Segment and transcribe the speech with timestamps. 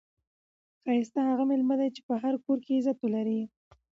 [0.81, 3.39] ښایسته هغه میلمه دئ، چي په هر کور کښي عزت ولري.